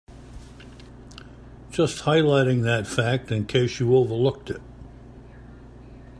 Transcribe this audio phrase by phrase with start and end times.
[1.69, 4.61] Just highlighting that fact in case you overlooked it.